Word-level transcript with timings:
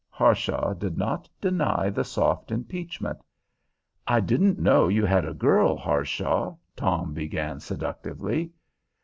Harshaw 0.09 0.73
did 0.73 0.97
not 0.97 1.29
deny 1.39 1.91
the 1.91 2.03
soft 2.03 2.49
impeachment. 2.49 3.21
"I 4.07 4.19
didn't 4.19 4.57
know 4.57 4.87
you 4.87 5.05
had 5.05 5.25
a 5.27 5.33
girl, 5.35 5.77
Harshaw," 5.77 6.55
Tom 6.75 7.13
began 7.13 7.59
seductively. 7.59 8.51